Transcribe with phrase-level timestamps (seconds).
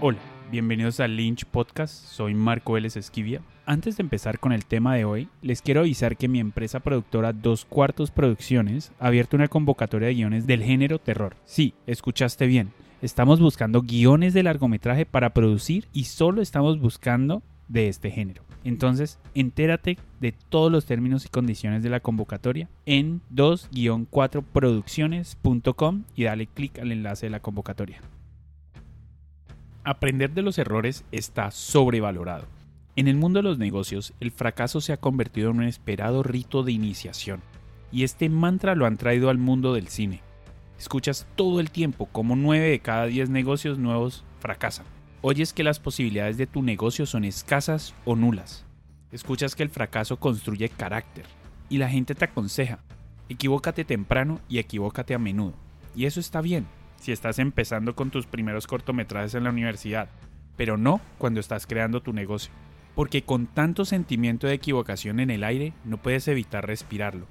[0.00, 0.18] Hola,
[0.50, 3.40] bienvenidos al Lynch Podcast, soy Marco Vélez Esquivia.
[3.64, 7.32] Antes de empezar con el tema de hoy, les quiero avisar que mi empresa productora
[7.32, 11.36] Dos Cuartos Producciones ha abierto una convocatoria de guiones del género terror.
[11.44, 12.72] Sí, escuchaste bien.
[13.02, 18.42] Estamos buscando guiones de largometraje para producir y solo estamos buscando de este género.
[18.64, 26.46] Entonces, entérate de todos los términos y condiciones de la convocatoria en 2-4producciones.com y dale
[26.46, 28.00] clic al enlace de la convocatoria.
[29.86, 32.46] Aprender de los errores está sobrevalorado.
[32.96, 36.62] En el mundo de los negocios, el fracaso se ha convertido en un esperado rito
[36.62, 37.42] de iniciación,
[37.92, 40.22] y este mantra lo han traído al mundo del cine.
[40.78, 44.86] Escuchas todo el tiempo cómo 9 de cada 10 negocios nuevos fracasan.
[45.20, 48.64] Oyes que las posibilidades de tu negocio son escasas o nulas.
[49.12, 51.26] Escuchas que el fracaso construye carácter,
[51.68, 52.78] y la gente te aconseja,
[53.28, 55.52] equivócate temprano y equivócate a menudo.
[55.94, 56.66] Y eso está bien,
[57.04, 60.08] si estás empezando con tus primeros cortometrajes en la universidad,
[60.56, 62.50] pero no cuando estás creando tu negocio.
[62.94, 67.26] Porque con tanto sentimiento de equivocación en el aire no puedes evitar respirarlo.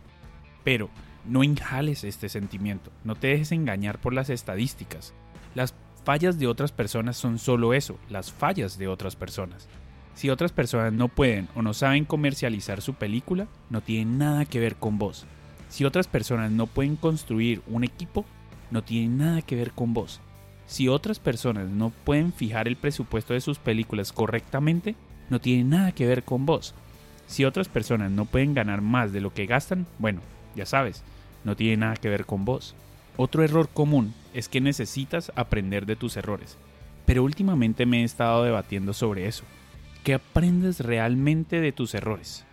[0.64, 0.92] Pero
[1.25, 5.16] no inhales este sentimiento, no te dejes engañar por las estadísticas.
[5.56, 9.67] Las fallas de otras personas son solo eso, las fallas de otras personas.
[10.14, 14.59] Si otras personas no pueden o no saben comercializar su película, no tiene nada que
[14.59, 15.25] ver con vos.
[15.69, 18.23] Si otras personas no pueden construir un equipo,
[18.73, 20.19] no tiene nada que ver con vos.
[20.66, 24.95] Si otras personas no pueden fijar el presupuesto de sus películas correctamente,
[25.29, 26.73] no tiene nada que ver con vos.
[27.27, 30.21] Si otras personas no pueden ganar más de lo que gastan, bueno,
[30.55, 31.03] ya sabes,
[31.44, 32.73] no tiene nada que ver con vos.
[33.16, 36.57] Otro error común es que necesitas aprender de tus errores.
[37.05, 39.44] Pero últimamente me he estado debatiendo sobre eso.
[40.03, 42.44] ¿Qué aprendes realmente de tus errores?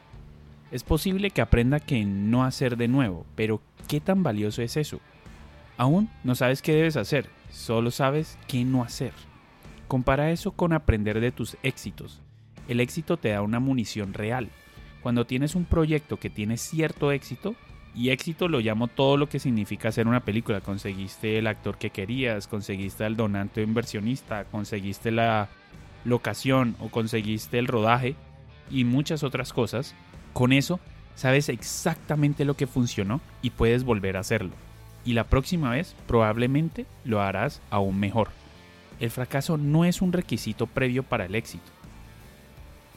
[0.71, 5.01] Es posible que aprenda que no hacer de nuevo, pero ¿qué tan valioso es eso?
[5.81, 9.13] Aún no sabes qué debes hacer, solo sabes qué no hacer.
[9.89, 12.21] Compara eso con aprender de tus éxitos.
[12.69, 14.51] El éxito te da una munición real.
[15.03, 17.55] Cuando tienes un proyecto que tiene cierto éxito,
[17.95, 20.61] y éxito lo llamo todo lo que significa hacer una película.
[20.61, 25.49] Conseguiste el actor que querías, conseguiste el donante inversionista, conseguiste la
[26.05, 28.17] locación o conseguiste el rodaje
[28.71, 29.95] y muchas otras cosas.
[30.35, 30.79] Con eso
[31.15, 34.53] sabes exactamente lo que funcionó y puedes volver a hacerlo
[35.05, 38.29] y la próxima vez probablemente lo harás aún mejor.
[38.99, 41.71] El fracaso no es un requisito previo para el éxito.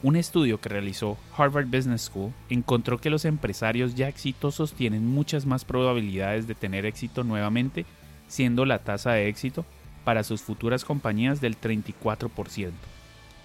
[0.02, 5.46] Un estudio que realizó Harvard Business School encontró que los empresarios ya exitosos tienen muchas
[5.46, 7.86] más probabilidades de tener éxito nuevamente,
[8.28, 9.66] siendo la tasa de éxito
[10.04, 12.72] para sus futuras compañías del 34%.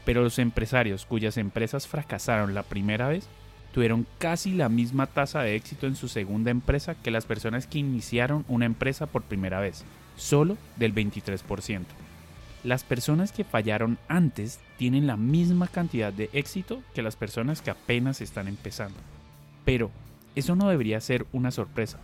[0.04, 3.28] Pero los empresarios cuyas empresas fracasaron la primera vez
[3.72, 7.78] tuvieron casi la misma tasa de éxito en su segunda empresa que las personas que
[7.78, 9.84] iniciaron una empresa por primera vez,
[10.16, 11.84] solo del 23%.
[12.64, 17.70] Las personas que fallaron antes tienen la misma cantidad de éxito que las personas que
[17.70, 18.98] apenas están empezando.
[19.64, 19.90] Pero
[20.34, 21.98] eso no debería ser una sorpresa.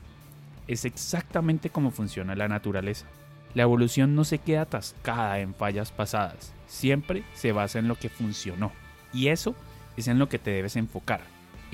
[0.68, 3.06] Es exactamente como funciona la naturaleza.
[3.54, 8.08] La evolución no se queda atascada en fallas pasadas, siempre se basa en lo que
[8.08, 8.72] funcionó.
[9.12, 9.54] Y eso
[9.96, 11.20] es en lo que te debes enfocar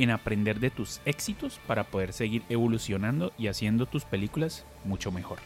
[0.03, 5.39] en aprender de tus éxitos para poder seguir evolucionando y haciendo tus películas mucho mejor.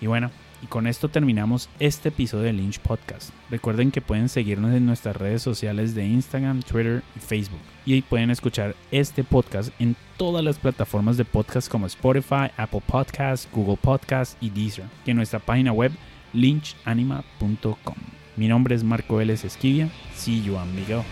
[0.00, 0.30] Y bueno,
[0.62, 3.30] y con esto terminamos este episodio de Lynch Podcast.
[3.50, 7.60] Recuerden que pueden seguirnos en nuestras redes sociales de Instagram, Twitter y Facebook.
[7.86, 12.82] Y ahí pueden escuchar este podcast en todas las plataformas de podcast como Spotify, Apple
[12.86, 14.84] Podcasts, Google Podcasts y Deezer.
[15.06, 15.92] Y en nuestra página web
[16.32, 17.96] lynchanima.com.
[18.36, 19.88] Mi nombre es Marco Vélez Esquivia.
[20.14, 21.04] See you amigo.